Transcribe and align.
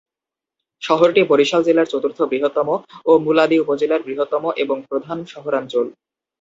শহরটি 0.81 1.21
বরিশাল 1.23 1.61
জেলার 1.63 1.91
চতুর্থ 1.91 2.19
বৃহত্তম 2.31 2.69
ও 3.05 3.11
মুলাদী 3.17 3.57
উপজেলার 3.59 4.01
বৃহত্তম 4.07 4.43
এবং 4.63 4.77
প্রধান 4.89 5.17
শহরাঞ্চল। 5.25 5.85